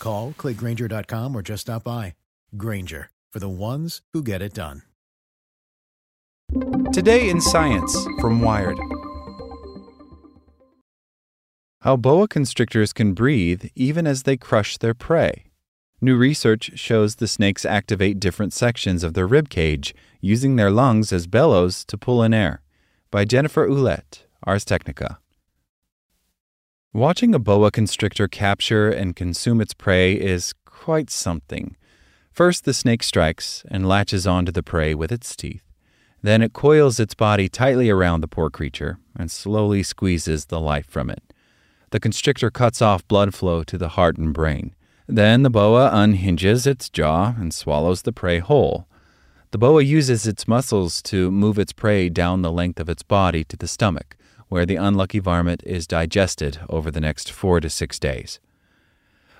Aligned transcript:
Call, 0.00 0.34
clickgrainger.com, 0.36 1.36
or 1.36 1.42
just 1.42 1.60
stop 1.62 1.84
by. 1.84 2.14
Grainger, 2.56 3.10
for 3.32 3.38
the 3.38 3.48
ones 3.48 4.02
who 4.12 4.24
get 4.24 4.42
it 4.42 4.52
done. 4.54 4.82
Today 6.92 7.30
in 7.30 7.40
Science 7.40 7.96
from 8.20 8.40
Wired. 8.40 8.76
How 11.82 11.96
boa 11.96 12.26
constrictors 12.26 12.92
can 12.92 13.14
breathe 13.14 13.66
even 13.76 14.04
as 14.04 14.24
they 14.24 14.36
crush 14.36 14.76
their 14.76 14.92
prey. 14.92 15.44
New 16.00 16.16
research 16.16 16.72
shows 16.74 17.14
the 17.14 17.28
snakes 17.28 17.64
activate 17.64 18.18
different 18.18 18.52
sections 18.52 19.04
of 19.04 19.14
their 19.14 19.28
rib 19.28 19.48
cage, 19.48 19.94
using 20.20 20.56
their 20.56 20.72
lungs 20.72 21.12
as 21.12 21.28
bellows 21.28 21.84
to 21.84 21.96
pull 21.96 22.22
in 22.22 22.34
air. 22.34 22.62
By 23.12 23.24
Jennifer 23.24 23.68
Ouellette, 23.68 24.24
Ars 24.42 24.64
Technica. 24.64 25.19
Watching 26.92 27.36
a 27.36 27.38
boa 27.38 27.70
constrictor 27.70 28.26
capture 28.26 28.90
and 28.90 29.14
consume 29.14 29.60
its 29.60 29.74
prey 29.74 30.14
is 30.14 30.54
quite 30.64 31.08
something. 31.08 31.76
First, 32.32 32.64
the 32.64 32.74
snake 32.74 33.04
strikes 33.04 33.62
and 33.68 33.86
latches 33.86 34.26
onto 34.26 34.50
the 34.50 34.64
prey 34.64 34.96
with 34.96 35.12
its 35.12 35.36
teeth. 35.36 35.62
Then 36.20 36.42
it 36.42 36.52
coils 36.52 36.98
its 36.98 37.14
body 37.14 37.48
tightly 37.48 37.90
around 37.90 38.22
the 38.22 38.28
poor 38.28 38.50
creature 38.50 38.98
and 39.16 39.30
slowly 39.30 39.84
squeezes 39.84 40.46
the 40.46 40.58
life 40.58 40.86
from 40.86 41.10
it. 41.10 41.32
The 41.90 42.00
constrictor 42.00 42.50
cuts 42.50 42.82
off 42.82 43.06
blood 43.06 43.34
flow 43.34 43.62
to 43.62 43.78
the 43.78 43.90
heart 43.90 44.18
and 44.18 44.34
brain. 44.34 44.74
Then 45.06 45.44
the 45.44 45.48
boa 45.48 45.90
unhinges 45.92 46.66
its 46.66 46.90
jaw 46.90 47.36
and 47.38 47.54
swallows 47.54 48.02
the 48.02 48.12
prey 48.12 48.40
whole. 48.40 48.88
The 49.52 49.58
boa 49.58 49.84
uses 49.84 50.26
its 50.26 50.48
muscles 50.48 51.02
to 51.02 51.30
move 51.30 51.56
its 51.56 51.72
prey 51.72 52.08
down 52.08 52.42
the 52.42 52.50
length 52.50 52.80
of 52.80 52.88
its 52.88 53.04
body 53.04 53.44
to 53.44 53.56
the 53.56 53.68
stomach, 53.68 54.16
where 54.50 54.66
the 54.66 54.76
unlucky 54.76 55.20
varmint 55.20 55.62
is 55.64 55.86
digested 55.86 56.58
over 56.68 56.90
the 56.90 57.00
next 57.00 57.32
four 57.32 57.60
to 57.60 57.70
six 57.70 57.98
days. 57.98 58.40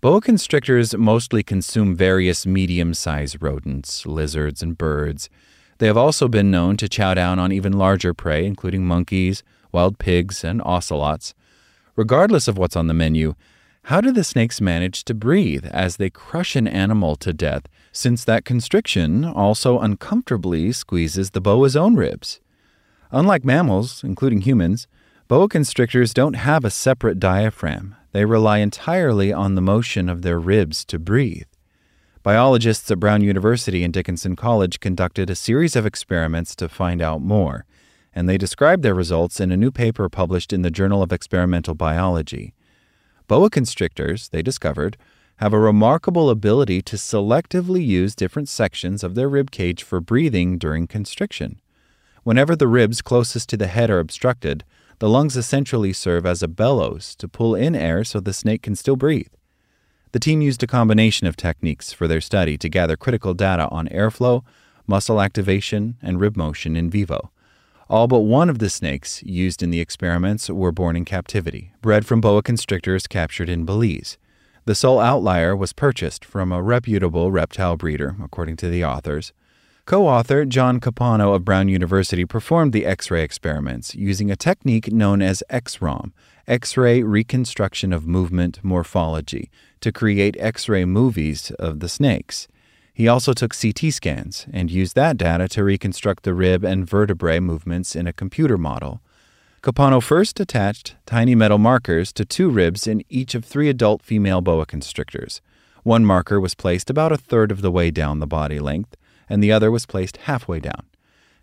Boa 0.00 0.20
constrictors 0.20 0.96
mostly 0.96 1.42
consume 1.42 1.94
various 1.94 2.44
medium 2.44 2.92
sized 2.94 3.40
rodents, 3.40 4.04
lizards, 4.06 4.62
and 4.62 4.76
birds. 4.76 5.30
They 5.78 5.86
have 5.86 5.96
also 5.96 6.26
been 6.26 6.50
known 6.50 6.76
to 6.78 6.88
chow 6.88 7.14
down 7.14 7.38
on 7.38 7.52
even 7.52 7.72
larger 7.74 8.12
prey, 8.12 8.44
including 8.44 8.86
monkeys, 8.86 9.42
wild 9.72 9.98
pigs, 9.98 10.42
and 10.42 10.60
ocelots. 10.62 11.34
Regardless 11.96 12.48
of 12.48 12.58
what's 12.58 12.76
on 12.76 12.86
the 12.86 12.94
menu, 12.94 13.34
how 13.84 14.00
do 14.00 14.10
the 14.10 14.24
snakes 14.24 14.60
manage 14.60 15.04
to 15.04 15.14
breathe 15.14 15.66
as 15.66 15.98
they 15.98 16.08
crush 16.08 16.56
an 16.56 16.66
animal 16.66 17.16
to 17.16 17.34
death, 17.34 17.64
since 17.92 18.24
that 18.24 18.46
constriction 18.46 19.24
also 19.24 19.78
uncomfortably 19.78 20.72
squeezes 20.72 21.30
the 21.30 21.40
boa's 21.40 21.76
own 21.76 21.94
ribs? 21.94 22.40
Unlike 23.14 23.44
mammals, 23.44 24.02
including 24.02 24.40
humans, 24.40 24.88
boa 25.28 25.48
constrictors 25.48 26.12
don't 26.12 26.34
have 26.34 26.64
a 26.64 26.70
separate 26.70 27.20
diaphragm. 27.20 27.94
They 28.10 28.24
rely 28.24 28.58
entirely 28.58 29.32
on 29.32 29.54
the 29.54 29.60
motion 29.60 30.08
of 30.08 30.22
their 30.22 30.40
ribs 30.40 30.84
to 30.86 30.98
breathe. 30.98 31.46
Biologists 32.24 32.90
at 32.90 32.98
Brown 32.98 33.22
University 33.22 33.84
and 33.84 33.94
Dickinson 33.94 34.34
College 34.34 34.80
conducted 34.80 35.30
a 35.30 35.36
series 35.36 35.76
of 35.76 35.86
experiments 35.86 36.56
to 36.56 36.68
find 36.68 37.00
out 37.00 37.22
more, 37.22 37.66
and 38.12 38.28
they 38.28 38.36
described 38.36 38.82
their 38.82 38.96
results 38.96 39.38
in 39.38 39.52
a 39.52 39.56
new 39.56 39.70
paper 39.70 40.08
published 40.08 40.52
in 40.52 40.62
the 40.62 40.70
Journal 40.72 41.00
of 41.00 41.12
Experimental 41.12 41.76
Biology. 41.76 42.52
Boa 43.28 43.48
constrictors, 43.48 44.30
they 44.30 44.42
discovered, 44.42 44.96
have 45.36 45.52
a 45.52 45.58
remarkable 45.60 46.30
ability 46.30 46.82
to 46.82 46.96
selectively 46.96 47.86
use 47.86 48.16
different 48.16 48.48
sections 48.48 49.04
of 49.04 49.14
their 49.14 49.28
rib 49.28 49.52
cage 49.52 49.84
for 49.84 50.00
breathing 50.00 50.58
during 50.58 50.88
constriction. 50.88 51.60
Whenever 52.24 52.56
the 52.56 52.66
ribs 52.66 53.02
closest 53.02 53.48
to 53.50 53.56
the 53.56 53.66
head 53.66 53.90
are 53.90 54.00
obstructed, 54.00 54.64
the 54.98 55.08
lungs 55.08 55.36
essentially 55.36 55.92
serve 55.92 56.24
as 56.24 56.42
a 56.42 56.48
bellows 56.48 57.14
to 57.16 57.28
pull 57.28 57.54
in 57.54 57.76
air 57.76 58.02
so 58.02 58.18
the 58.18 58.32
snake 58.32 58.62
can 58.62 58.74
still 58.74 58.96
breathe. 58.96 59.32
The 60.12 60.18
team 60.18 60.40
used 60.40 60.62
a 60.62 60.66
combination 60.66 61.26
of 61.26 61.36
techniques 61.36 61.92
for 61.92 62.08
their 62.08 62.22
study 62.22 62.56
to 62.58 62.68
gather 62.68 62.96
critical 62.96 63.34
data 63.34 63.68
on 63.68 63.88
airflow, 63.88 64.42
muscle 64.86 65.20
activation, 65.20 65.96
and 66.00 66.18
rib 66.18 66.36
motion 66.36 66.76
in 66.76 66.88
vivo. 66.88 67.30
All 67.90 68.06
but 68.06 68.20
one 68.20 68.48
of 68.48 68.58
the 68.58 68.70
snakes 68.70 69.22
used 69.22 69.62
in 69.62 69.70
the 69.70 69.80
experiments 69.80 70.48
were 70.48 70.72
born 70.72 70.96
in 70.96 71.04
captivity, 71.04 71.74
bred 71.82 72.06
from 72.06 72.22
boa 72.22 72.42
constrictors 72.42 73.06
captured 73.06 73.50
in 73.50 73.66
Belize. 73.66 74.16
The 74.64 74.74
sole 74.74 75.00
outlier 75.00 75.54
was 75.54 75.74
purchased 75.74 76.24
from 76.24 76.50
a 76.50 76.62
reputable 76.62 77.30
reptile 77.30 77.76
breeder, 77.76 78.16
according 78.22 78.56
to 78.56 78.70
the 78.70 78.82
authors. 78.82 79.34
Co 79.86 80.06
author 80.08 80.46
John 80.46 80.80
Capano 80.80 81.34
of 81.34 81.44
Brown 81.44 81.68
University 81.68 82.24
performed 82.24 82.72
the 82.72 82.86
X 82.86 83.10
ray 83.10 83.22
experiments 83.22 83.94
using 83.94 84.30
a 84.30 84.36
technique 84.36 84.90
known 84.90 85.20
as 85.20 85.42
XROMM, 85.50 86.12
X 86.48 86.78
ray 86.78 87.02
reconstruction 87.02 87.92
of 87.92 88.06
movement 88.06 88.64
morphology, 88.64 89.50
to 89.80 89.92
create 89.92 90.38
X 90.40 90.70
ray 90.70 90.86
movies 90.86 91.50
of 91.58 91.80
the 91.80 91.88
snakes. 91.90 92.48
He 92.94 93.06
also 93.06 93.34
took 93.34 93.52
CT 93.54 93.92
scans 93.92 94.46
and 94.54 94.70
used 94.70 94.94
that 94.94 95.18
data 95.18 95.48
to 95.48 95.62
reconstruct 95.62 96.22
the 96.22 96.32
rib 96.32 96.64
and 96.64 96.88
vertebrae 96.88 97.40
movements 97.40 97.94
in 97.94 98.06
a 98.06 98.12
computer 98.14 98.56
model. 98.56 99.02
Capano 99.60 100.00
first 100.00 100.40
attached 100.40 100.96
tiny 101.04 101.34
metal 101.34 101.58
markers 101.58 102.10
to 102.14 102.24
two 102.24 102.48
ribs 102.48 102.86
in 102.86 103.04
each 103.10 103.34
of 103.34 103.44
three 103.44 103.68
adult 103.68 104.00
female 104.00 104.40
boa 104.40 104.64
constrictors. 104.64 105.42
One 105.82 106.06
marker 106.06 106.40
was 106.40 106.54
placed 106.54 106.88
about 106.88 107.12
a 107.12 107.18
third 107.18 107.52
of 107.52 107.60
the 107.60 107.70
way 107.70 107.90
down 107.90 108.20
the 108.20 108.26
body 108.26 108.58
length, 108.58 108.96
and 109.28 109.42
the 109.42 109.52
other 109.52 109.70
was 109.70 109.86
placed 109.86 110.18
halfway 110.18 110.60
down. 110.60 110.86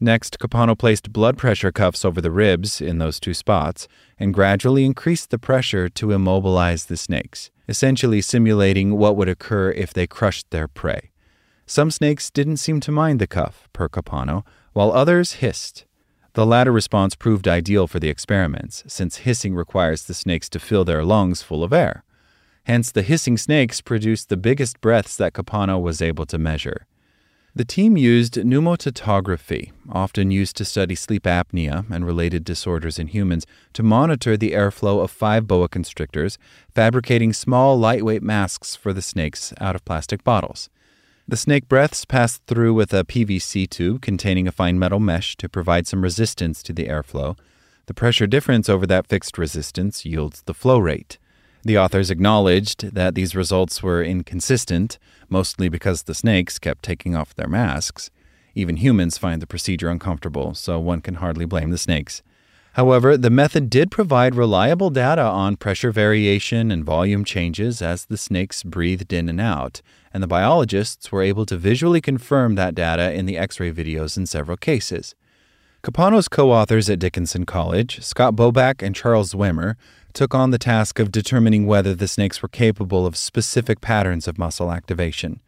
Next, 0.04 0.40
Capano 0.40 0.74
placed 0.74 1.14
blood 1.14 1.38
pressure 1.38 1.72
cuffs 1.72 2.04
over 2.04 2.22
the 2.22 2.32
ribs 2.32 2.82
in 2.82 2.98
those 2.98 3.20
two 3.20 3.36
spots 3.36 3.88
and 4.18 4.34
gradually 4.34 4.84
increased 4.84 5.30
the 5.30 5.38
pressure 5.38 5.90
to 5.90 6.12
immobilize 6.12 6.86
the 6.86 6.98
snakes, 6.98 7.52
essentially 7.70 8.22
simulating 8.22 8.98
what 8.98 9.16
would 9.16 9.30
occur 9.30 9.70
if 9.70 9.94
they 9.94 10.08
crushed 10.08 10.50
their 10.50 10.68
prey. 10.68 11.12
Some 11.68 11.92
snakes 11.92 12.32
didn't 12.32 12.58
seem 12.58 12.80
to 12.82 12.92
mind 12.92 13.20
the 13.20 13.28
cuff, 13.28 13.70
per 13.74 13.88
Capano, 13.88 14.44
while 14.74 14.92
others 14.92 15.34
hissed. 15.34 15.86
The 16.34 16.46
latter 16.46 16.72
response 16.72 17.14
proved 17.14 17.48
ideal 17.48 17.88
for 17.88 18.00
the 18.00 18.10
experiments, 18.10 18.84
since 18.88 19.18
hissing 19.18 19.54
requires 19.54 20.04
the 20.04 20.14
snakes 20.14 20.50
to 20.50 20.60
fill 20.60 20.84
their 20.84 21.04
lungs 21.04 21.42
full 21.42 21.64
of 21.64 21.74
air. 21.74 22.04
Hence, 22.64 22.92
the 22.92 23.02
hissing 23.04 23.38
snakes 23.38 23.82
produced 23.82 24.30
the 24.30 24.38
biggest 24.38 24.82
breaths 24.82 25.16
that 25.18 25.34
Capano 25.34 25.78
was 25.78 26.02
able 26.02 26.26
to 26.26 26.38
measure. 26.38 26.88
The 27.54 27.66
team 27.66 27.98
used 27.98 28.36
pneumotachography, 28.36 29.74
often 29.90 30.32
used 30.32 30.56
to 30.56 30.64
study 30.64 30.96
sleep 30.96 31.24
apnea 31.24 31.86
and 31.92 32.06
related 32.06 32.46
disorders 32.46 32.98
in 32.98 33.08
humans, 33.08 33.46
to 33.74 33.84
monitor 33.84 34.38
the 34.38 34.52
airflow 34.52 35.04
of 35.04 35.12
five 35.12 35.48
boa 35.48 35.68
constrictors, 35.68 36.38
fabricating 36.74 37.34
small, 37.34 37.78
lightweight 37.78 38.24
masks 38.24 38.78
for 38.78 38.94
the 38.94 39.02
snakes 39.02 39.54
out 39.60 39.76
of 39.76 39.84
plastic 39.84 40.24
bottles. 40.24 40.70
The 41.28 41.36
snake 41.36 41.68
breaths 41.68 42.06
passed 42.06 42.42
through 42.48 42.74
with 42.74 42.94
a 42.94 43.04
PVC 43.04 43.70
tube 43.70 44.02
containing 44.02 44.48
a 44.48 44.54
fine 44.54 44.80
metal 44.80 45.02
mesh 45.02 45.36
to 45.36 45.50
provide 45.50 45.88
some 45.88 46.04
resistance 46.04 46.64
to 46.64 46.72
the 46.72 46.86
airflow. 46.86 47.38
The 47.88 47.94
pressure 47.94 48.28
difference 48.28 48.70
over 48.70 48.88
that 48.88 49.08
fixed 49.08 49.38
resistance 49.38 50.06
yields 50.06 50.42
the 50.44 50.54
flow 50.54 50.80
rate. 50.80 51.18
The 51.64 51.78
authors 51.78 52.10
acknowledged 52.10 52.96
that 52.96 53.14
these 53.14 53.36
results 53.36 53.84
were 53.84 54.04
inconsistent, 54.04 54.98
mostly 55.30 55.70
because 55.70 56.04
the 56.04 56.16
snakes 56.16 56.58
kept 56.58 56.84
taking 56.84 57.16
off 57.16 57.36
their 57.36 57.48
masks. 57.48 58.10
Even 58.56 58.78
humans 58.78 59.18
find 59.18 59.42
the 59.42 59.48
procedure 59.48 59.90
uncomfortable, 59.90 60.56
so 60.56 60.80
one 60.80 61.02
can 61.02 61.16
hardly 61.16 61.46
blame 61.46 61.70
the 61.70 61.78
snakes. 61.78 62.24
However, 62.74 63.18
the 63.18 63.30
method 63.30 63.70
did 63.70 63.92
provide 63.92 64.34
reliable 64.34 64.90
data 64.90 65.22
on 65.22 65.58
pressure 65.58 65.92
variation 65.92 66.72
and 66.72 66.86
volume 66.86 67.26
changes 67.26 67.82
as 67.82 68.06
the 68.06 68.18
snakes 68.18 68.64
breathed 68.64 69.12
in 69.12 69.30
and 69.30 69.42
out, 69.42 69.82
and 70.14 70.24
the 70.24 70.28
biologists 70.28 71.12
were 71.12 71.22
able 71.22 71.46
to 71.46 71.58
visually 71.58 72.02
confirm 72.02 72.56
that 72.56 72.74
data 72.74 73.14
in 73.14 73.26
the 73.26 73.38
x 73.38 73.60
ray 73.60 73.72
videos 73.72 74.18
in 74.18 74.26
several 74.26 74.58
cases. 74.58 75.16
Capano's 75.84 76.28
co 76.28 76.52
authors 76.52 76.92
at 76.92 77.00
Dickinson 77.00 77.44
College, 77.44 78.04
Scott 78.04 78.36
Boback 78.36 78.84
and 78.84 78.94
Charles 78.94 79.34
Zwemer, 79.34 79.78
took 80.14 80.36
on 80.36 80.52
the 80.52 80.60
task 80.60 81.00
of 81.00 81.12
determining 81.12 81.66
whether 81.66 81.96
the 81.96 82.08
snakes 82.08 82.40
were 82.44 82.48
capable 82.48 83.08
of 83.08 83.18
specific 83.18 83.82
patterns 83.82 84.28
of 84.28 84.38
muscle 84.38 84.72
activation. 84.72 85.40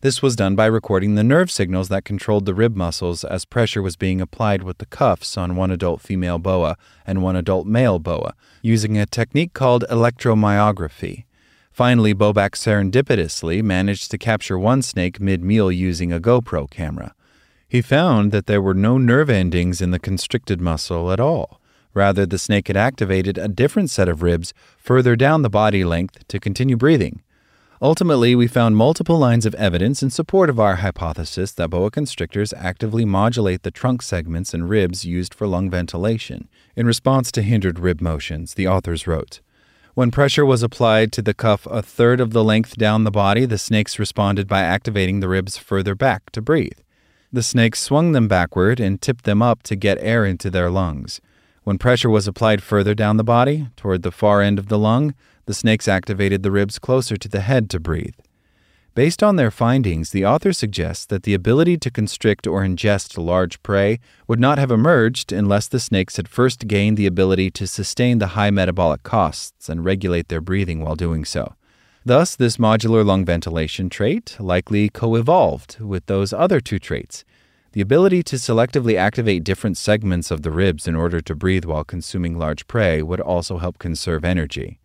This 0.00 0.22
was 0.22 0.36
done 0.36 0.54
by 0.54 0.66
recording 0.66 1.16
the 1.16 1.24
nerve 1.24 1.50
signals 1.50 1.88
that 1.88 2.04
controlled 2.04 2.46
the 2.46 2.54
rib 2.54 2.76
muscles 2.76 3.24
as 3.24 3.44
pressure 3.44 3.82
was 3.82 3.96
being 3.96 4.20
applied 4.20 4.62
with 4.62 4.78
the 4.78 4.86
cuffs 4.86 5.36
on 5.36 5.56
one 5.56 5.72
adult 5.72 6.00
female 6.00 6.38
boa 6.38 6.76
and 7.04 7.20
one 7.20 7.34
adult 7.34 7.66
male 7.66 7.98
boa, 7.98 8.34
using 8.62 8.96
a 8.96 9.04
technique 9.04 9.52
called 9.52 9.84
electromyography. 9.90 11.24
Finally, 11.72 12.14
Boback 12.14 12.50
serendipitously 12.50 13.64
managed 13.64 14.12
to 14.12 14.18
capture 14.18 14.56
one 14.56 14.80
snake 14.80 15.18
mid 15.18 15.42
meal 15.42 15.72
using 15.72 16.12
a 16.12 16.20
GoPro 16.20 16.70
camera. 16.70 17.16
He 17.72 17.80
found 17.80 18.32
that 18.32 18.44
there 18.44 18.60
were 18.60 18.74
no 18.74 18.98
nerve 18.98 19.30
endings 19.30 19.80
in 19.80 19.92
the 19.92 19.98
constricted 19.98 20.60
muscle 20.60 21.10
at 21.10 21.18
all. 21.18 21.58
Rather, 21.94 22.26
the 22.26 22.36
snake 22.36 22.66
had 22.68 22.76
activated 22.76 23.38
a 23.38 23.48
different 23.48 23.88
set 23.88 24.10
of 24.10 24.22
ribs 24.22 24.52
further 24.76 25.16
down 25.16 25.40
the 25.40 25.48
body 25.48 25.82
length 25.82 26.28
to 26.28 26.38
continue 26.38 26.76
breathing. 26.76 27.22
Ultimately, 27.80 28.34
we 28.34 28.46
found 28.46 28.76
multiple 28.76 29.18
lines 29.18 29.46
of 29.46 29.54
evidence 29.54 30.02
in 30.02 30.10
support 30.10 30.50
of 30.50 30.60
our 30.60 30.76
hypothesis 30.76 31.52
that 31.52 31.70
boa 31.70 31.90
constrictors 31.90 32.52
actively 32.52 33.06
modulate 33.06 33.62
the 33.62 33.70
trunk 33.70 34.02
segments 34.02 34.52
and 34.52 34.68
ribs 34.68 35.06
used 35.06 35.32
for 35.32 35.46
lung 35.46 35.70
ventilation. 35.70 36.50
In 36.76 36.84
response 36.84 37.32
to 37.32 37.42
hindered 37.42 37.78
rib 37.78 38.02
motions, 38.02 38.52
the 38.52 38.68
authors 38.68 39.06
wrote 39.06 39.40
When 39.94 40.10
pressure 40.10 40.44
was 40.44 40.62
applied 40.62 41.10
to 41.12 41.22
the 41.22 41.32
cuff 41.32 41.64
a 41.64 41.80
third 41.80 42.20
of 42.20 42.34
the 42.34 42.44
length 42.44 42.76
down 42.76 43.04
the 43.04 43.10
body, 43.10 43.46
the 43.46 43.56
snakes 43.56 43.98
responded 43.98 44.46
by 44.46 44.60
activating 44.60 45.20
the 45.20 45.28
ribs 45.30 45.56
further 45.56 45.94
back 45.94 46.28
to 46.32 46.42
breathe. 46.42 46.76
The 47.34 47.42
snakes 47.42 47.80
swung 47.80 48.12
them 48.12 48.28
backward 48.28 48.78
and 48.78 49.00
tipped 49.00 49.24
them 49.24 49.40
up 49.40 49.62
to 49.62 49.74
get 49.74 49.96
air 50.02 50.26
into 50.26 50.50
their 50.50 50.68
lungs. 50.68 51.20
When 51.64 51.78
pressure 51.78 52.10
was 52.10 52.28
applied 52.28 52.62
further 52.62 52.94
down 52.94 53.16
the 53.16 53.24
body, 53.24 53.68
toward 53.74 54.02
the 54.02 54.10
far 54.10 54.42
end 54.42 54.58
of 54.58 54.68
the 54.68 54.78
lung, 54.78 55.14
the 55.46 55.54
snakes 55.54 55.88
activated 55.88 56.42
the 56.42 56.50
ribs 56.50 56.78
closer 56.78 57.16
to 57.16 57.28
the 57.28 57.40
head 57.40 57.70
to 57.70 57.80
breathe. 57.80 58.16
Based 58.94 59.22
on 59.22 59.36
their 59.36 59.50
findings, 59.50 60.10
the 60.10 60.26
author 60.26 60.52
suggests 60.52 61.06
that 61.06 61.22
the 61.22 61.32
ability 61.32 61.78
to 61.78 61.90
constrict 61.90 62.46
or 62.46 62.60
ingest 62.60 63.16
large 63.16 63.62
prey 63.62 63.98
would 64.28 64.38
not 64.38 64.58
have 64.58 64.70
emerged 64.70 65.32
unless 65.32 65.66
the 65.66 65.80
snakes 65.80 66.18
had 66.18 66.28
first 66.28 66.68
gained 66.68 66.98
the 66.98 67.06
ability 67.06 67.50
to 67.52 67.66
sustain 67.66 68.18
the 68.18 68.34
high 68.36 68.50
metabolic 68.50 69.02
costs 69.02 69.70
and 69.70 69.86
regulate 69.86 70.28
their 70.28 70.42
breathing 70.42 70.80
while 70.80 70.96
doing 70.96 71.24
so. 71.24 71.54
Thus, 72.04 72.34
this 72.34 72.56
modular 72.56 73.06
lung 73.06 73.24
ventilation 73.24 73.88
trait 73.88 74.36
likely 74.40 74.88
co 74.88 75.14
evolved 75.14 75.78
with 75.78 76.06
those 76.06 76.32
other 76.32 76.60
two 76.60 76.80
traits. 76.80 77.24
The 77.72 77.80
ability 77.80 78.24
to 78.24 78.36
selectively 78.36 78.96
activate 78.96 79.44
different 79.44 79.78
segments 79.78 80.32
of 80.32 80.42
the 80.42 80.50
ribs 80.50 80.88
in 80.88 80.96
order 80.96 81.20
to 81.20 81.34
breathe 81.36 81.64
while 81.64 81.84
consuming 81.84 82.36
large 82.36 82.66
prey 82.66 83.02
would 83.02 83.20
also 83.20 83.58
help 83.58 83.78
conserve 83.78 84.24
energy. 84.24 84.80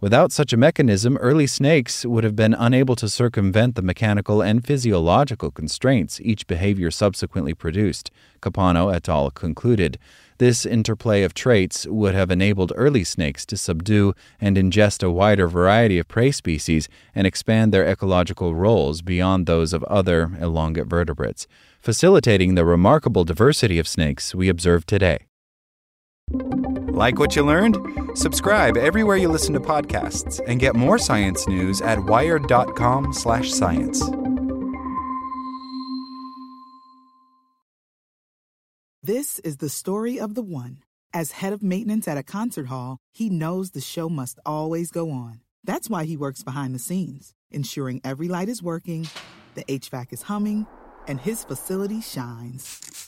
Without 0.00 0.30
such 0.30 0.52
a 0.52 0.56
mechanism, 0.56 1.16
early 1.16 1.48
snakes 1.48 2.06
would 2.06 2.22
have 2.22 2.36
been 2.36 2.54
unable 2.54 2.94
to 2.94 3.08
circumvent 3.08 3.74
the 3.74 3.82
mechanical 3.82 4.40
and 4.40 4.64
physiological 4.64 5.50
constraints 5.50 6.20
each 6.20 6.46
behavior 6.46 6.88
subsequently 6.88 7.52
produced, 7.52 8.12
Capano 8.40 8.90
et 8.90 9.08
al. 9.08 9.32
concluded. 9.32 9.98
This 10.38 10.64
interplay 10.64 11.24
of 11.24 11.34
traits 11.34 11.84
would 11.84 12.14
have 12.14 12.30
enabled 12.30 12.72
early 12.76 13.02
snakes 13.02 13.44
to 13.46 13.56
subdue 13.56 14.14
and 14.40 14.56
ingest 14.56 15.02
a 15.02 15.10
wider 15.10 15.48
variety 15.48 15.98
of 15.98 16.06
prey 16.06 16.30
species 16.30 16.88
and 17.12 17.26
expand 17.26 17.72
their 17.72 17.84
ecological 17.84 18.54
roles 18.54 19.02
beyond 19.02 19.46
those 19.46 19.72
of 19.72 19.82
other 19.84 20.30
elongate 20.40 20.86
vertebrates, 20.86 21.48
facilitating 21.80 22.54
the 22.54 22.64
remarkable 22.64 23.24
diversity 23.24 23.80
of 23.80 23.88
snakes 23.88 24.32
we 24.32 24.48
observe 24.48 24.86
today. 24.86 25.26
Like 26.98 27.20
what 27.20 27.36
you 27.36 27.44
learned? 27.44 27.78
Subscribe 28.14 28.76
everywhere 28.76 29.16
you 29.16 29.28
listen 29.28 29.54
to 29.54 29.60
podcasts 29.60 30.40
and 30.48 30.58
get 30.58 30.74
more 30.74 30.98
science 30.98 31.46
news 31.46 31.80
at 31.80 32.04
wired.com/science. 32.04 34.02
This 39.00 39.38
is 39.38 39.58
the 39.58 39.68
story 39.68 40.18
of 40.18 40.34
the 40.34 40.42
one. 40.42 40.78
As 41.14 41.30
head 41.30 41.52
of 41.52 41.62
maintenance 41.62 42.08
at 42.08 42.18
a 42.18 42.24
concert 42.24 42.66
hall, 42.66 42.98
he 43.12 43.30
knows 43.30 43.70
the 43.70 43.80
show 43.80 44.08
must 44.08 44.40
always 44.44 44.90
go 44.90 45.12
on. 45.12 45.38
That's 45.62 45.88
why 45.88 46.04
he 46.04 46.16
works 46.16 46.42
behind 46.42 46.74
the 46.74 46.80
scenes, 46.80 47.32
ensuring 47.52 48.00
every 48.02 48.26
light 48.26 48.48
is 48.48 48.60
working, 48.60 49.06
the 49.54 49.62
HVAC 49.68 50.12
is 50.12 50.22
humming, 50.22 50.66
and 51.06 51.20
his 51.20 51.44
facility 51.44 52.00
shines. 52.00 53.07